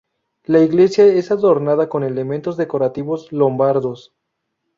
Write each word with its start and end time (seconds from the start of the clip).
La 0.45 0.57
iglesia 0.61 1.05
es 1.05 1.29
adornada 1.29 1.87
con 1.87 2.03
elementos 2.03 2.57
decorativos 2.57 3.31
lombardos. 3.31 4.15